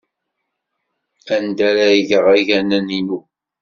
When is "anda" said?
1.35-1.65